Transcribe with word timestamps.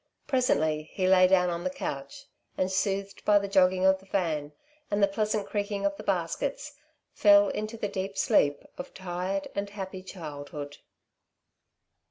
Presently 0.25 0.89
he 0.93 1.05
lay 1.07 1.27
down 1.27 1.51
on 1.51 1.63
the 1.63 1.69
couch, 1.69 2.25
and, 2.57 2.71
soothed 2.71 3.23
by 3.23 3.37
the 3.37 3.47
jogging 3.47 3.85
of 3.85 3.99
the 3.99 4.07
van 4.07 4.51
and 4.89 5.03
the 5.03 5.07
pleasant 5.07 5.45
creaking 5.47 5.85
of 5.85 5.95
the 5.95 6.01
baskets, 6.03 6.73
fell 7.13 7.49
into 7.49 7.77
the 7.77 7.87
deep 7.87 8.17
sleep 8.17 8.65
of 8.79 8.95
tired 8.95 9.47
and 9.53 9.69
happy 9.69 10.01
childhood. 10.01 10.77